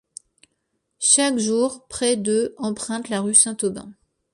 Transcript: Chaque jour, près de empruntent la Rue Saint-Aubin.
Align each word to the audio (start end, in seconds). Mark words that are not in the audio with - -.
Chaque 0.97 1.37
jour, 1.37 1.85
près 1.87 2.15
de 2.17 2.55
empruntent 2.57 3.09
la 3.09 3.21
Rue 3.21 3.35
Saint-Aubin. 3.35 3.93